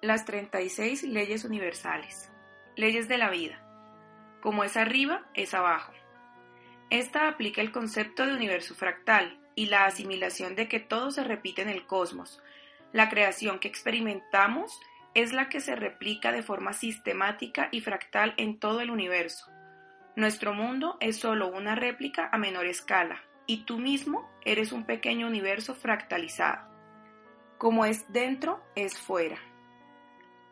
[0.00, 2.30] Las 36 leyes universales.
[2.76, 3.60] Leyes de la vida.
[4.40, 5.92] Como es arriba, es abajo.
[6.88, 11.62] Esta aplica el concepto de universo fractal y la asimilación de que todo se repite
[11.62, 12.40] en el cosmos.
[12.92, 14.80] La creación que experimentamos
[15.14, 19.50] es la que se replica de forma sistemática y fractal en todo el universo.
[20.14, 25.26] Nuestro mundo es solo una réplica a menor escala, y tú mismo eres un pequeño
[25.26, 26.68] universo fractalizado.
[27.58, 29.47] Como es dentro, es fuera.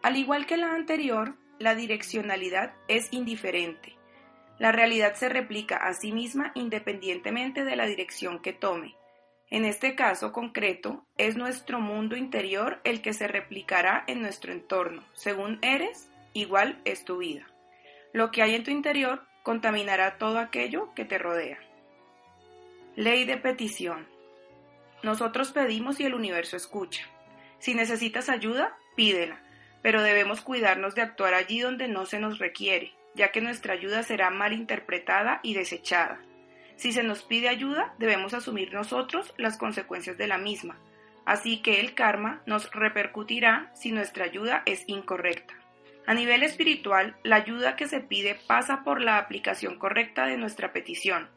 [0.07, 3.97] Al igual que la anterior, la direccionalidad es indiferente.
[4.57, 8.95] La realidad se replica a sí misma independientemente de la dirección que tome.
[9.51, 15.03] En este caso concreto, es nuestro mundo interior el que se replicará en nuestro entorno.
[15.13, 17.45] Según eres, igual es tu vida.
[18.13, 21.59] Lo que hay en tu interior contaminará todo aquello que te rodea.
[22.95, 24.07] Ley de petición.
[25.03, 27.05] Nosotros pedimos y el universo escucha.
[27.59, 29.43] Si necesitas ayuda, pídela
[29.87, 34.03] pero debemos cuidarnos de actuar allí donde no se nos requiere, ya que nuestra ayuda
[34.03, 36.21] será mal interpretada y desechada.
[36.75, 40.77] Si se nos pide ayuda, debemos asumir nosotros las consecuencias de la misma,
[41.25, 45.55] así que el karma nos repercutirá si nuestra ayuda es incorrecta.
[46.05, 50.73] A nivel espiritual, la ayuda que se pide pasa por la aplicación correcta de nuestra
[50.73, 51.29] petición.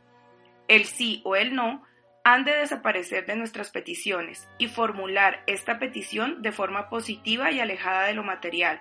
[0.67, 1.83] El sí o el no
[2.33, 8.05] han de desaparecer de nuestras peticiones y formular esta petición de forma positiva y alejada
[8.05, 8.79] de lo material.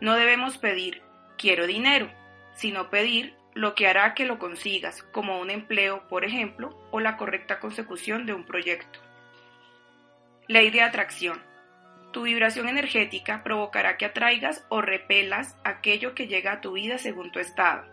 [0.00, 1.02] No debemos pedir
[1.36, 2.10] quiero dinero,
[2.54, 7.18] sino pedir lo que hará que lo consigas, como un empleo, por ejemplo, o la
[7.18, 8.98] correcta consecución de un proyecto.
[10.48, 11.42] Ley de atracción.
[12.12, 17.30] Tu vibración energética provocará que atraigas o repelas aquello que llega a tu vida según
[17.30, 17.86] tu estado.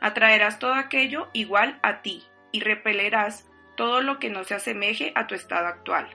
[0.00, 5.26] Atraerás todo aquello igual a ti y repelerás todo lo que no se asemeje a
[5.26, 6.08] tu estado actual.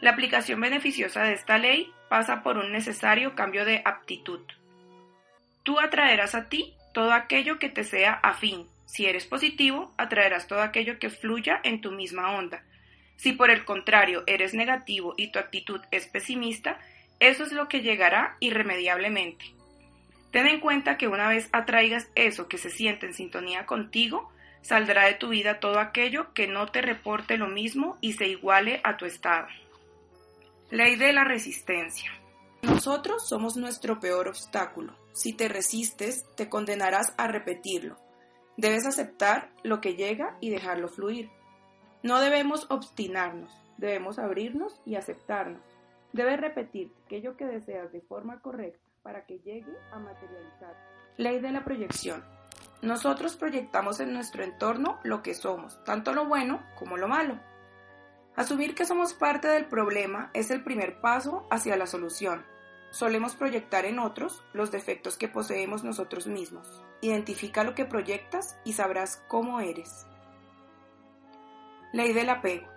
[0.00, 4.40] La aplicación beneficiosa de esta ley pasa por un necesario cambio de aptitud.
[5.62, 8.66] Tú atraerás a ti todo aquello que te sea afín.
[8.84, 12.62] Si eres positivo, atraerás todo aquello que fluya en tu misma onda.
[13.16, 16.78] Si por el contrario eres negativo y tu actitud es pesimista,
[17.18, 19.46] eso es lo que llegará irremediablemente.
[20.30, 24.30] Ten en cuenta que una vez atraigas eso que se siente en sintonía contigo,
[24.66, 28.80] saldrá de tu vida todo aquello que no te reporte lo mismo y se iguale
[28.82, 29.46] a tu estado.
[30.70, 32.10] Ley de la resistencia.
[32.62, 34.96] Nosotros somos nuestro peor obstáculo.
[35.12, 37.96] Si te resistes, te condenarás a repetirlo.
[38.56, 41.30] Debes aceptar lo que llega y dejarlo fluir.
[42.02, 45.62] No debemos obstinarnos, debemos abrirnos y aceptarnos.
[46.12, 50.74] Debes repetir aquello que deseas de forma correcta para que llegue a materializar.
[51.16, 52.35] Ley de la proyección.
[52.82, 57.40] Nosotros proyectamos en nuestro entorno lo que somos, tanto lo bueno como lo malo.
[58.36, 62.44] Asumir que somos parte del problema es el primer paso hacia la solución.
[62.90, 66.84] Solemos proyectar en otros los defectos que poseemos nosotros mismos.
[67.00, 70.06] Identifica lo que proyectas y sabrás cómo eres.
[71.94, 72.68] Ley del apego.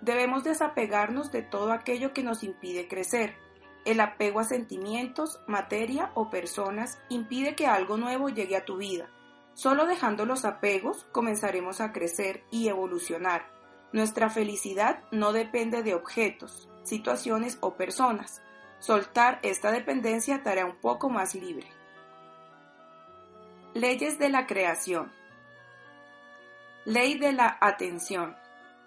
[0.00, 3.34] Debemos desapegarnos de todo aquello que nos impide crecer.
[3.84, 9.10] El apego a sentimientos, materia o personas impide que algo nuevo llegue a tu vida
[9.58, 13.50] Solo dejando los apegos comenzaremos a crecer y evolucionar.
[13.92, 18.40] Nuestra felicidad no depende de objetos, situaciones o personas.
[18.78, 21.66] Soltar esta dependencia te hará un poco más libre.
[23.74, 25.10] Leyes de la creación.
[26.84, 28.36] Ley de la atención.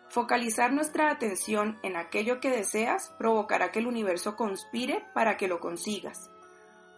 [0.07, 5.59] Focalizar nuestra atención en aquello que deseas provocará que el universo conspire para que lo
[5.59, 6.31] consigas.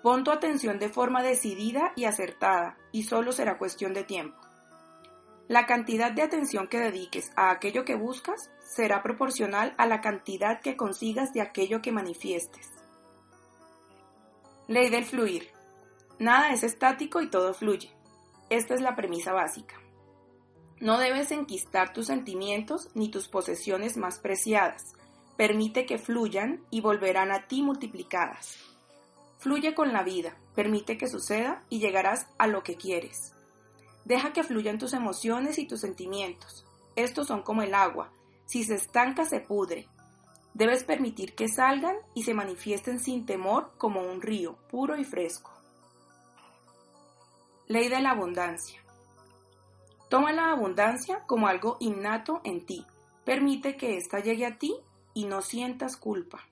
[0.03, 4.37] Pon tu atención de forma decidida y acertada, y solo será cuestión de tiempo.
[5.47, 10.59] La cantidad de atención que dediques a aquello que buscas será proporcional a la cantidad
[10.59, 12.69] que consigas de aquello que manifiestes.
[14.67, 15.47] Ley del fluir.
[16.19, 17.89] Nada es estático y todo fluye.
[18.49, 19.75] Esta es la premisa básica.
[20.81, 24.95] No debes enquistar tus sentimientos ni tus posesiones más preciadas.
[25.37, 28.72] Permite que fluyan y volverán a ti multiplicadas.
[29.43, 33.33] Fluye con la vida, permite que suceda y llegarás a lo que quieres.
[34.05, 36.65] Deja que fluyan tus emociones y tus sentimientos.
[36.95, 38.09] Estos son como el agua.
[38.45, 39.89] Si se estanca, se pudre.
[40.53, 45.51] Debes permitir que salgan y se manifiesten sin temor como un río, puro y fresco.
[47.67, 48.81] Ley de la abundancia.
[50.07, 52.85] Toma la abundancia como algo innato en ti.
[53.25, 54.73] Permite que ésta llegue a ti
[55.13, 56.47] y no sientas culpa.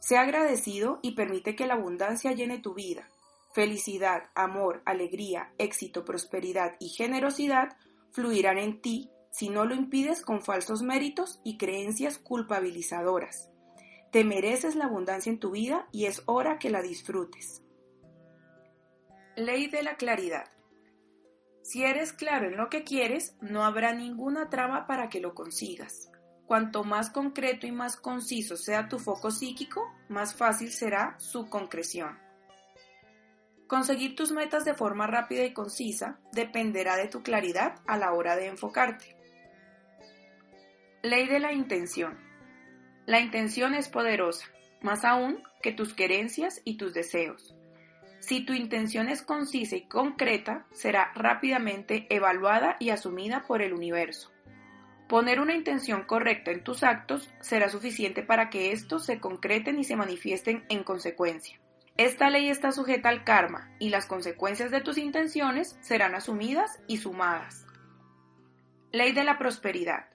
[0.00, 3.08] Sea agradecido y permite que la abundancia llene tu vida.
[3.52, 7.76] Felicidad, amor, alegría, éxito, prosperidad y generosidad
[8.10, 13.50] fluirán en ti si no lo impides con falsos méritos y creencias culpabilizadoras.
[14.10, 17.62] Te mereces la abundancia en tu vida y es hora que la disfrutes.
[19.36, 20.50] Ley de la claridad.
[21.62, 26.10] Si eres claro en lo que quieres, no habrá ninguna trama para que lo consigas.
[26.50, 32.18] Cuanto más concreto y más conciso sea tu foco psíquico, más fácil será su concreción.
[33.68, 38.34] Conseguir tus metas de forma rápida y concisa dependerá de tu claridad a la hora
[38.34, 39.16] de enfocarte.
[41.02, 42.18] Ley de la intención.
[43.06, 44.46] La intención es poderosa,
[44.82, 47.54] más aún que tus querencias y tus deseos.
[48.18, 54.32] Si tu intención es concisa y concreta, será rápidamente evaluada y asumida por el universo.
[55.10, 59.82] Poner una intención correcta en tus actos será suficiente para que estos se concreten y
[59.82, 61.58] se manifiesten en consecuencia.
[61.96, 66.98] Esta ley está sujeta al karma y las consecuencias de tus intenciones serán asumidas y
[66.98, 67.66] sumadas.
[68.92, 70.10] Ley de la prosperidad.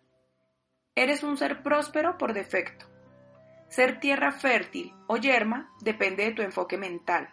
[0.95, 2.85] Eres un ser próspero por defecto.
[3.67, 7.27] Ser tierra fértil o yerma depende de tu enfoque mental.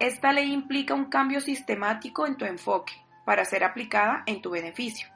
[0.00, 2.92] Esta ley implica un cambio sistemático en tu enfoque
[3.24, 5.08] para ser aplicada en tu beneficio.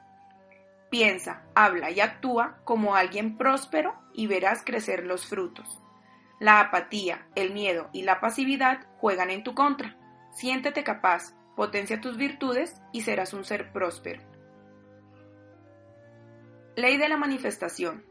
[0.93, 5.81] Piensa, habla y actúa como alguien próspero y verás crecer los frutos.
[6.39, 9.97] La apatía, el miedo y la pasividad juegan en tu contra.
[10.33, 14.21] Siéntete capaz, potencia tus virtudes y serás un ser próspero.
[16.75, 18.05] Ley de la manifestación.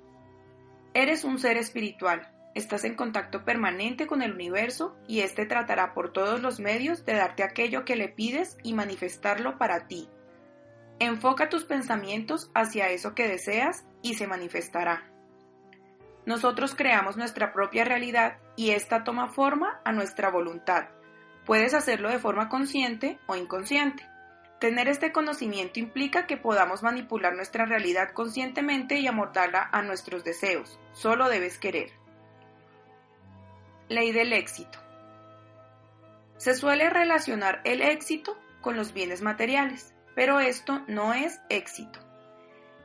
[0.93, 6.13] Eres un ser espiritual, estás en contacto permanente con el universo y éste tratará por
[6.13, 10.09] todos los medios de darte aquello que le pides y manifestarlo para ti.
[11.03, 15.03] Enfoca tus pensamientos hacia eso que deseas y se manifestará.
[16.27, 20.91] Nosotros creamos nuestra propia realidad y ésta toma forma a nuestra voluntad.
[21.45, 24.09] Puedes hacerlo de forma consciente o inconsciente.
[24.61, 30.79] Tener este conocimiento implica que podamos manipular nuestra realidad conscientemente y amordarla a nuestros deseos.
[30.93, 31.91] Solo debes querer.
[33.89, 34.79] Ley del éxito.
[36.37, 41.99] Se suele relacionar el éxito con los bienes materiales, pero esto no es éxito.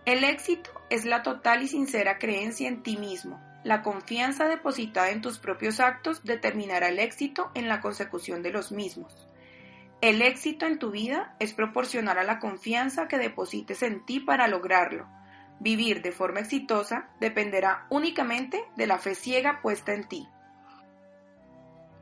[0.05, 3.41] El éxito es la total y sincera creencia en ti mismo.
[3.63, 8.71] La confianza depositada en tus propios actos determinará el éxito en la consecución de los
[8.71, 9.27] mismos.
[9.99, 14.47] El éxito en tu vida es proporcional a la confianza que deposites en ti para
[14.47, 15.07] lograrlo.
[15.59, 20.27] Vivir de forma exitosa dependerá únicamente de la fe ciega puesta en ti.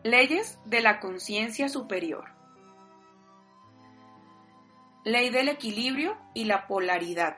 [0.04, 2.35] Leyes de la conciencia superior.
[5.06, 7.38] Ley del equilibrio y la polaridad.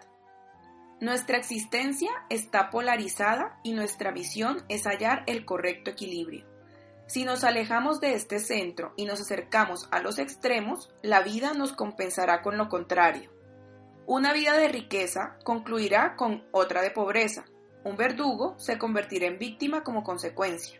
[1.01, 6.45] Nuestra existencia está polarizada y nuestra visión es hallar el correcto equilibrio.
[7.07, 11.73] Si nos alejamos de este centro y nos acercamos a los extremos, la vida nos
[11.73, 13.31] compensará con lo contrario.
[14.05, 17.43] Una vida de riqueza concluirá con otra de pobreza.
[17.83, 20.79] Un verdugo se convertirá en víctima como consecuencia.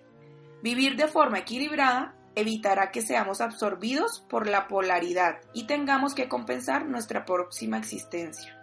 [0.64, 6.86] Vivir de forma equilibrada evitará que seamos absorbidos por la polaridad y tengamos que compensar
[6.86, 8.56] nuestra próxima existencia.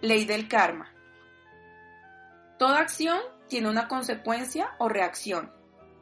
[0.00, 0.92] Ley del karma.
[2.58, 5.52] Toda acción tiene una consecuencia o reacción.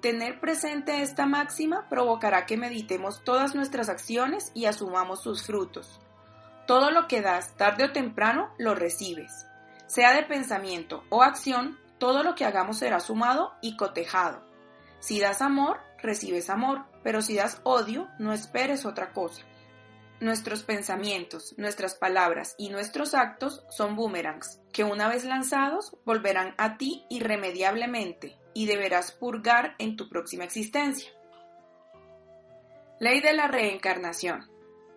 [0.00, 6.00] Tener presente esta máxima provocará que meditemos todas nuestras acciones y asumamos sus frutos.
[6.66, 9.46] Todo lo que das tarde o temprano lo recibes.
[9.86, 14.48] Sea de pensamiento o acción, todo lo que hagamos será sumado y cotejado.
[15.00, 19.44] Si das amor, recibes amor, pero si das odio, no esperes otra cosa.
[20.20, 26.76] Nuestros pensamientos, nuestras palabras y nuestros actos son boomerangs, que una vez lanzados volverán a
[26.76, 31.10] ti irremediablemente y deberás purgar en tu próxima existencia.
[32.98, 34.50] Ley de la reencarnación.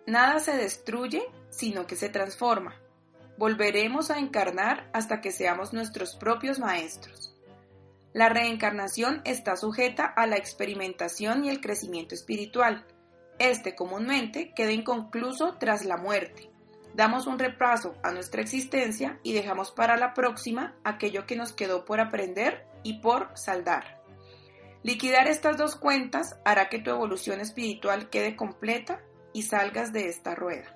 [0.06, 2.78] Nada se destruye, sino que se transforma.
[3.38, 7.33] Volveremos a encarnar hasta que seamos nuestros propios maestros.
[8.14, 12.86] La reencarnación está sujeta a la experimentación y el crecimiento espiritual.
[13.40, 16.48] Este comúnmente queda inconcluso tras la muerte.
[16.94, 21.84] Damos un repaso a nuestra existencia y dejamos para la próxima aquello que nos quedó
[21.84, 24.00] por aprender y por saldar.
[24.84, 29.00] Liquidar estas dos cuentas hará que tu evolución espiritual quede completa
[29.32, 30.72] y salgas de esta rueda.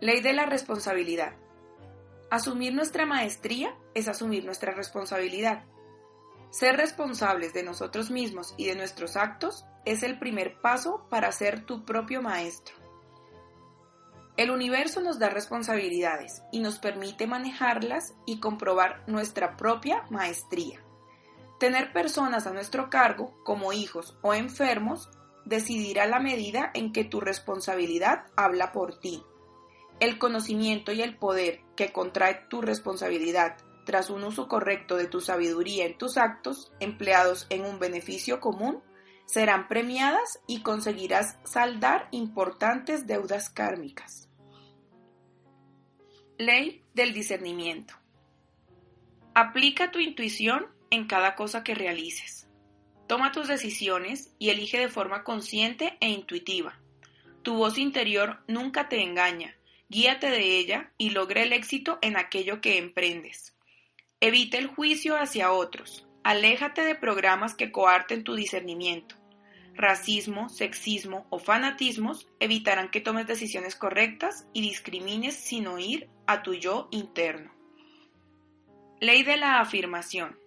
[0.00, 1.32] Ley de la responsabilidad.
[2.32, 5.66] Asumir nuestra maestría es asumir nuestra responsabilidad.
[6.48, 11.66] Ser responsables de nosotros mismos y de nuestros actos es el primer paso para ser
[11.66, 12.74] tu propio maestro.
[14.38, 20.82] El universo nos da responsabilidades y nos permite manejarlas y comprobar nuestra propia maestría.
[21.60, 25.10] Tener personas a nuestro cargo, como hijos o enfermos,
[25.44, 29.22] decidirá la medida en que tu responsabilidad habla por ti.
[30.00, 35.20] El conocimiento y el poder que contrae tu responsabilidad tras un uso correcto de tu
[35.20, 38.82] sabiduría en tus actos empleados en un beneficio común
[39.26, 44.28] serán premiadas y conseguirás saldar importantes deudas kármicas.
[46.38, 47.94] Ley del discernimiento.
[49.34, 52.48] Aplica tu intuición en cada cosa que realices.
[53.06, 56.78] Toma tus decisiones y elige de forma consciente e intuitiva.
[57.42, 59.56] Tu voz interior nunca te engaña,
[59.92, 63.54] guíate de ella y logra el éxito en aquello que emprendes.
[64.20, 69.22] Evita el juicio hacia otros, aléjate de programas que coarten tu discernimiento
[69.74, 76.54] racismo, sexismo o fanatismos evitarán que tomes decisiones correctas y discrimines sin oír a tu
[76.54, 77.52] yo interno.
[79.00, 80.38] Ley de la afirmación.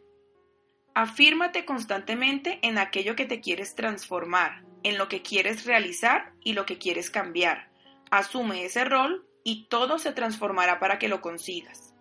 [0.94, 6.66] Afírmate constantemente en aquello que te quieres transformar, en lo que quieres realizar y lo
[6.66, 7.70] que quieres cambiar.
[8.12, 11.96] Asume ese rol y todo se transformará para que lo consigas.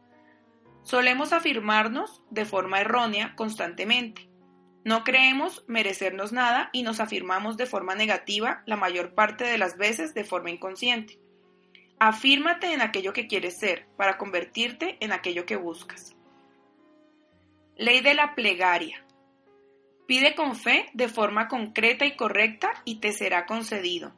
[0.82, 4.34] Solemos afirmarnos de forma errónea constantemente
[4.84, 9.78] no creemos merecernos nada y nos afirmamos de forma negativa la mayor parte de las
[9.78, 11.18] veces de forma inconsciente.
[11.98, 16.14] Afírmate en aquello que quieres ser para convertirte en aquello que buscas.
[17.76, 19.06] Ley de la plegaria.
[20.06, 24.12] Pide con fe de forma concreta y correcta y te será concedido.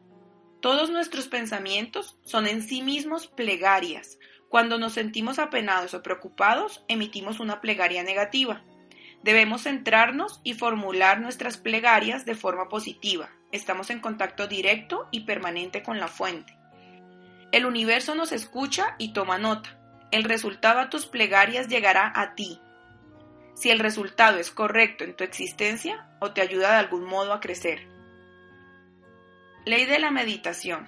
[0.60, 4.18] Todos nuestros pensamientos son en sí mismos plegarias.
[4.48, 8.62] Cuando nos sentimos apenados o preocupados, emitimos una plegaria negativa.
[9.22, 13.30] Debemos centrarnos y formular nuestras plegarias de forma positiva.
[13.52, 16.56] Estamos en contacto directo y permanente con la fuente.
[17.52, 19.78] El universo nos escucha y toma nota.
[20.10, 22.60] El resultado a tus plegarias llegará a ti.
[23.54, 27.40] Si el resultado es correcto en tu existencia o te ayuda de algún modo a
[27.40, 27.95] crecer.
[29.66, 30.87] Ley de la meditación.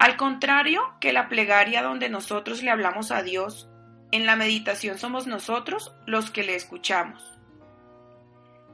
[0.00, 3.68] Al contrario que la plegaria donde nosotros le hablamos a Dios
[4.10, 7.38] en la meditación somos nosotros los que le escuchamos.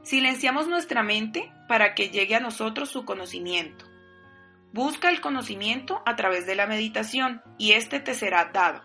[0.01, 3.85] Silenciamos nuestra mente para que llegue a nosotros su conocimiento.
[4.73, 8.81] Busca el conocimiento a través de la meditación y éste te será dado.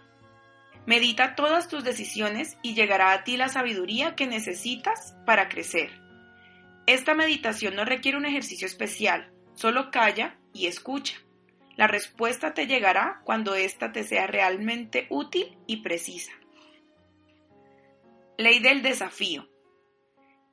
[0.85, 6.00] Medita todas tus decisiones y llegará a ti la sabiduría que necesitas para crecer.
[6.90, 11.18] Esta meditación no requiere un ejercicio especial, solo calla y escucha.
[11.76, 16.32] La respuesta te llegará cuando ésta te sea realmente útil y precisa.
[18.38, 19.49] Ley del desafío.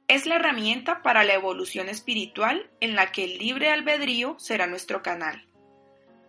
[0.07, 5.01] Es la herramienta para la evolución espiritual en la que el libre albedrío será nuestro
[5.01, 5.43] canal.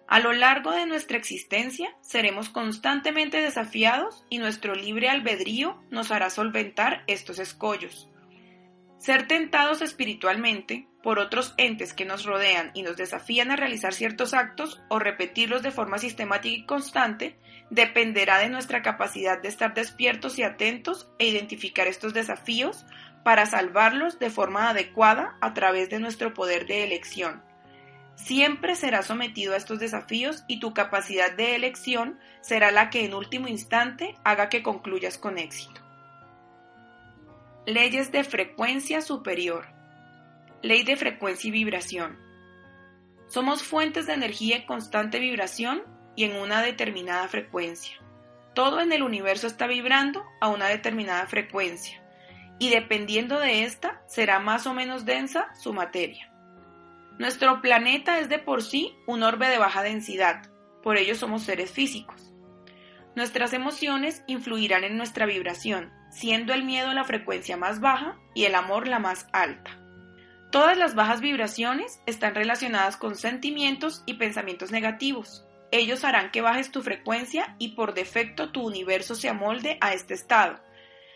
[0.06, 6.30] A lo largo de nuestra existencia seremos constantemente desafiados y nuestro libre albedrío nos hará
[6.30, 8.07] solventar estos escollos.
[8.98, 14.34] Ser tentados espiritualmente por otros entes que nos rodean y nos desafían a realizar ciertos
[14.34, 17.38] actos o repetirlos de forma sistemática y constante
[17.70, 22.84] dependerá de nuestra capacidad de estar despiertos y atentos e identificar estos desafíos
[23.22, 27.42] para salvarlos de forma adecuada a través de nuestro poder de elección.
[28.16, 33.14] Siempre serás sometido a estos desafíos y tu capacidad de elección será la que en
[33.14, 35.87] último instante haga que concluyas con éxito.
[37.68, 39.66] Leyes de frecuencia superior.
[40.62, 42.18] Ley de frecuencia y vibración.
[43.26, 45.82] Somos fuentes de energía en constante vibración
[46.16, 47.98] y en una determinada frecuencia.
[48.54, 52.02] Todo en el universo está vibrando a una determinada frecuencia
[52.58, 56.32] y dependiendo de esta será más o menos densa su materia.
[57.18, 60.50] Nuestro planeta es de por sí un orbe de baja densidad,
[60.82, 62.32] por ello somos seres físicos.
[63.14, 68.54] Nuestras emociones influirán en nuestra vibración, siendo el miedo la frecuencia más baja y el
[68.54, 69.78] amor la más alta.
[70.50, 76.70] Todas las bajas vibraciones están relacionadas con sentimientos y pensamientos negativos, ellos harán que bajes
[76.70, 80.60] tu frecuencia y por defecto tu universo se amolde a este estado.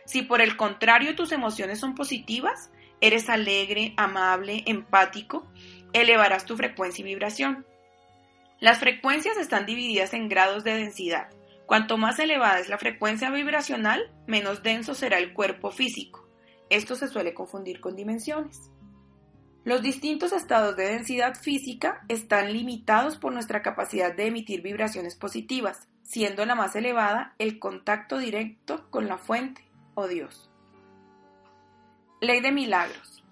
[0.04, 2.70] Si por el contrario tus emociones son positivas,
[3.00, 5.50] eres alegre, amable, empático,
[5.92, 7.66] elevarás tu frecuencia y vibración.
[8.60, 11.28] Las frecuencias están divididas en grados de densidad.
[11.72, 16.28] Cuanto más elevada es la frecuencia vibracional, menos denso será el cuerpo físico.
[16.68, 18.70] Esto se suele confundir con dimensiones.
[19.64, 25.88] Los distintos estados de densidad física están limitados por nuestra capacidad de emitir vibraciones positivas.
[26.02, 29.64] siendo la más elevada el contacto directo con la fuente
[29.94, 30.50] o Dios.
[32.20, 33.24] Ley de milagros.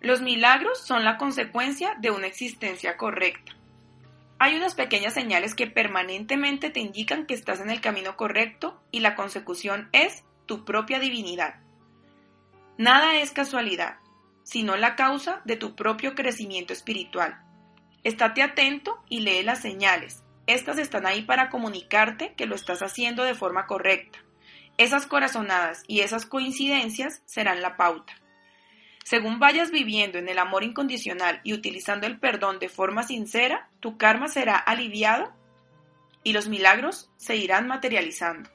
[0.00, 3.52] Los milagros son la consecuencia de una existencia correcta.
[4.44, 8.98] Hay unas pequeñas señales que permanentemente te indican que estás en el camino correcto y
[8.98, 11.60] la consecución es tu propia divinidad.
[12.76, 13.98] Nada es casualidad,
[14.42, 17.40] sino la causa de tu propio crecimiento espiritual.
[18.02, 20.24] Estate atento y lee las señales.
[20.48, 24.18] Estas están ahí para comunicarte que lo estás haciendo de forma correcta.
[24.76, 28.12] Esas corazonadas y esas coincidencias serán la pauta.
[29.04, 33.96] Según vayas viviendo en el amor incondicional y utilizando el perdón de forma sincera, tu
[33.98, 35.32] karma será aliviado
[36.22, 38.48] y los milagros se irán materializando.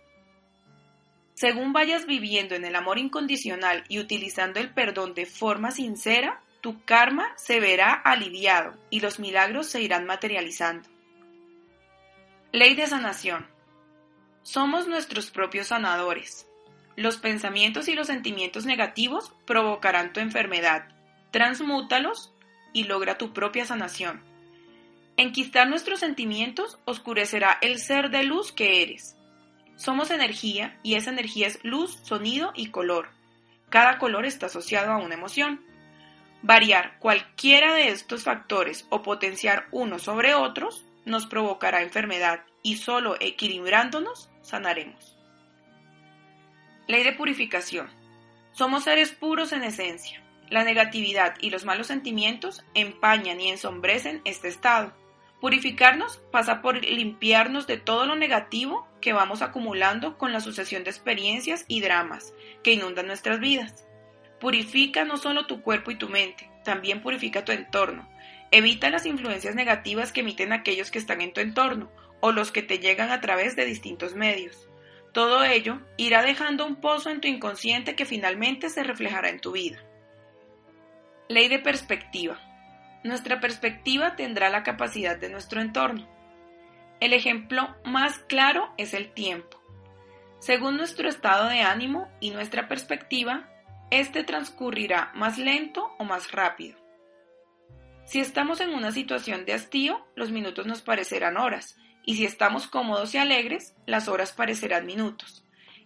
[1.33, 6.83] Según vayas viviendo en el amor incondicional y utilizando el perdón de forma sincera, tu
[6.83, 10.89] karma se verá aliviado y los milagros se irán materializando.
[12.51, 13.45] Ley de sanación.
[14.41, 16.47] Somos nuestros propios sanadores.
[16.97, 20.87] Los pensamientos y los sentimientos negativos provocarán tu enfermedad.
[21.29, 22.33] Transmútalos
[22.73, 24.23] y logra tu propia sanación.
[25.15, 29.15] Enquistar nuestros sentimientos oscurecerá el ser de luz que eres.
[29.75, 33.09] Somos energía y esa energía es luz, sonido y color.
[33.69, 35.61] Cada color está asociado a una emoción.
[36.41, 43.17] Variar cualquiera de estos factores o potenciar uno sobre otros nos provocará enfermedad y solo
[43.19, 45.16] equilibrándonos sanaremos.
[46.87, 47.89] Ley de purificación.
[48.53, 50.23] Somos seres puros en esencia.
[50.49, 54.93] La negatividad y los malos sentimientos empañan y ensombrecen este estado.
[55.41, 60.91] Purificarnos pasa por limpiarnos de todo lo negativo que vamos acumulando con la sucesión de
[60.91, 63.85] experiencias y dramas que inundan nuestras vidas.
[64.39, 68.07] Purifica no solo tu cuerpo y tu mente, también purifica tu entorno.
[68.49, 71.91] Evita las influencias negativas que emiten aquellos que están en tu entorno
[72.21, 74.69] o los que te llegan a través de distintos medios.
[75.13, 79.51] Todo ello irá dejando un pozo en tu inconsciente que finalmente se reflejará en tu
[79.51, 79.83] vida.
[81.27, 82.39] Ley de perspectiva.
[83.03, 86.07] Nuestra perspectiva tendrá la capacidad de nuestro entorno.
[86.99, 89.61] El ejemplo más claro es el tiempo.
[90.39, 93.49] Según nuestro estado de ánimo y nuestra perspectiva,
[93.91, 96.77] este transcurrirá más lento o más rápido.
[98.05, 101.77] Si estamos en una situación de hastío, los minutos nos parecerán horas,
[102.07, 105.43] y si estamos cómodos y alegres, las horas parecerán minutos.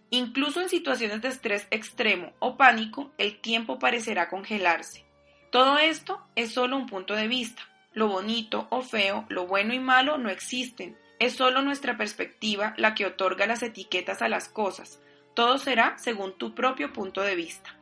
[0.08, 5.04] Incluso en situaciones de estrés extremo o pánico, el tiempo parecerá congelarse.
[5.50, 7.62] Todo esto es solo un punto de vista.
[7.92, 10.96] Lo bonito o feo, lo bueno y malo no existen.
[11.18, 15.00] Es solo nuestra perspectiva la que otorga las etiquetas a las cosas.
[15.34, 17.76] Todo será según tu propio punto de vista.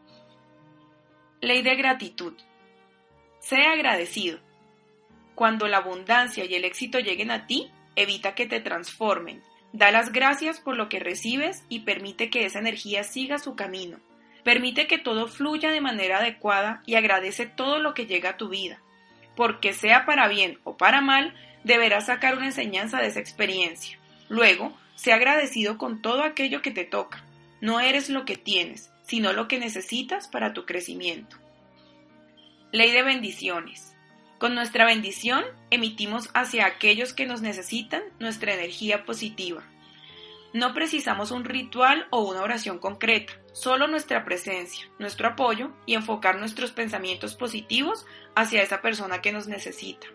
[1.43, 2.33] Ley de gratitud.
[3.39, 4.39] Sea agradecido.
[5.35, 7.71] Cuando la abundancia y el éxito lleguen a ti,
[8.03, 9.43] evita que te transformen.
[9.73, 13.99] Da las gracias por lo que recibes y permite que esa energía siga su camino.
[14.43, 18.49] Permite que todo fluya de manera adecuada y agradece todo lo que llega a tu
[18.49, 18.81] vida.
[19.37, 21.35] Porque sea para bien o para mal,
[21.65, 23.99] deberás sacar una enseñanza de esa experiencia.
[24.29, 27.25] Luego, sea agradecido con todo aquello que te toca.
[27.61, 31.37] No eres lo que tienes, sino lo que necesitas para tu crecimiento.
[32.73, 33.90] Ley de bendiciones.
[34.41, 39.63] Con nuestra bendición emitimos hacia aquellos que nos necesitan nuestra energía positiva.
[40.55, 46.39] No precisamos un ritual o una oración concreta, solo nuestra presencia, nuestro apoyo y enfocar
[46.39, 50.07] nuestros pensamientos positivos hacia esa persona que nos necesita.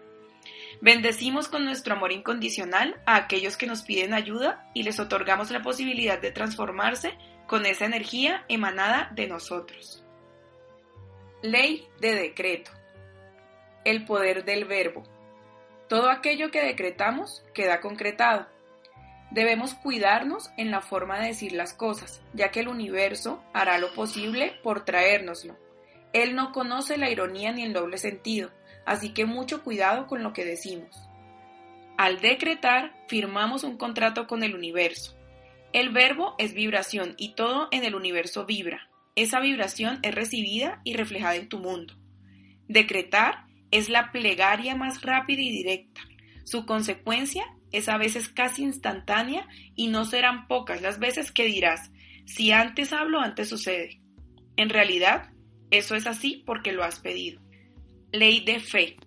[0.82, 5.62] Bendecimos con nuestro amor incondicional a aquellos que nos piden ayuda y les otorgamos la
[5.62, 10.04] posibilidad de transformarse con esa energía emanada de nosotros.
[11.44, 12.72] Ley de decreto
[13.86, 15.04] el poder del verbo.
[15.88, 18.48] Todo aquello que decretamos queda concretado.
[19.32, 23.94] Debemos cuidarnos en la forma de decir las cosas, ya que el universo hará lo
[23.94, 25.58] posible por traérnoslo.
[26.14, 28.52] Él no conoce la ironía ni el doble sentido,
[28.86, 31.10] así que mucho cuidado con lo que decimos.
[31.98, 35.16] Al decretar, firmamos un contrato con el universo.
[35.74, 38.90] El verbo es vibración y todo en el universo vibra.
[39.16, 41.94] Esa vibración es recibida y reflejada en tu mundo.
[42.68, 46.02] Decretar es la plegaria más rápida y directa.
[46.44, 51.92] Su consecuencia es a veces casi instantánea y no serán pocas las veces que dirás,
[52.26, 54.02] si antes hablo, antes sucede.
[54.58, 55.32] En realidad,
[55.72, 57.42] eso es así porque lo has pedido.
[58.12, 58.98] Ley de fe.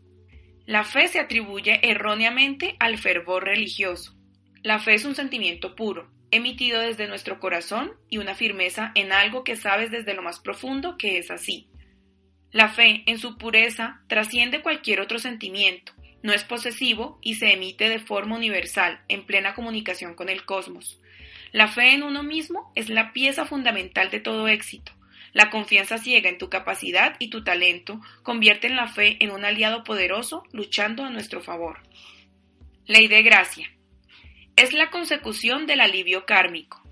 [0.66, 4.14] La fe se atribuye erróneamente al fervor religioso.
[4.62, 9.44] La fe es un sentimiento puro, emitido desde nuestro corazón y una firmeza en algo
[9.44, 11.70] que sabes desde lo más profundo que es así.
[12.52, 17.88] La fe, en su pureza, trasciende cualquier otro sentimiento, no es posesivo y se emite
[17.88, 21.00] de forma universal, en plena comunicación con el cosmos.
[21.52, 24.92] La fe en uno mismo es la pieza fundamental de todo éxito.
[25.32, 29.84] La confianza ciega en tu capacidad y tu talento convierte la fe en un aliado
[29.84, 31.78] poderoso luchando a nuestro favor.
[32.86, 33.70] Ley de gracia.
[34.56, 36.82] Es la consecución del alivio kármico.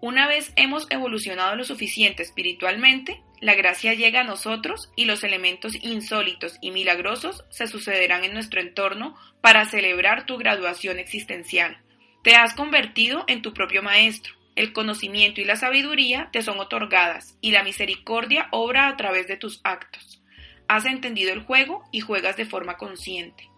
[0.00, 5.74] Una vez hemos evolucionado lo suficiente espiritualmente, la gracia llega a nosotros y los elementos
[5.82, 11.82] insólitos y milagrosos se sucederán en nuestro entorno para celebrar tu graduación existencial.
[12.22, 14.34] Te has convertido en tu propio maestro.
[14.56, 19.36] El conocimiento y la sabiduría te son otorgadas y la misericordia obra a través de
[19.36, 20.22] tus actos.
[20.68, 23.50] Has entendido el juego y juegas de forma consciente.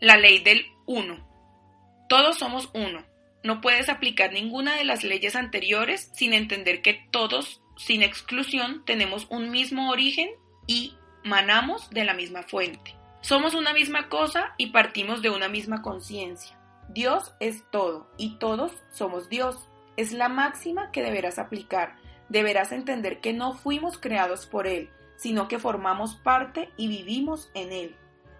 [0.00, 1.26] La ley del uno.
[2.08, 3.06] Todos somos uno
[3.44, 9.26] no puedes aplicar ninguna de las leyes anteriores sin entender que todos, sin exclusión, tenemos
[9.30, 10.30] un mismo origen
[10.66, 12.96] y manamos de la misma fuente.
[13.20, 16.58] Somos una misma cosa y partimos de una misma conciencia.
[16.88, 19.68] Dios es todo y todos somos Dios.
[19.96, 21.96] Es la máxima que deberás aplicar.
[22.28, 27.72] Deberás entender que no fuimos creados por Él, sino que formamos parte y vivimos en
[27.72, 27.96] Él.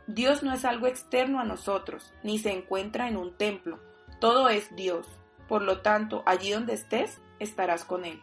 [0.06, 3.80] Dios no es algo externo a nosotros, ni se encuentra en un templo
[4.24, 5.06] todo es Dios.
[5.48, 8.22] Por lo tanto, allí donde estés, estarás con Él.